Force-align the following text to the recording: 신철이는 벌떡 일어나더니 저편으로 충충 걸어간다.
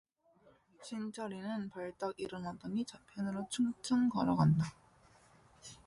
신철이는 0.81 1.69
벌떡 1.69 2.15
일어나더니 2.19 2.85
저편으로 2.85 3.45
충충 3.51 4.09
걸어간다. 4.09 4.65